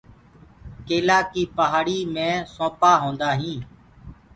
[0.87, 3.63] ڪيلآ ڪيٚ پآهڙي مي سونٚپآ هوندآ هينٚ۔